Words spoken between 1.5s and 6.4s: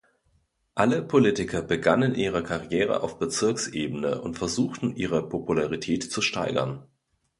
begannen ihre Karriere auf Bezirksebene und versuchten ihre Popularität zu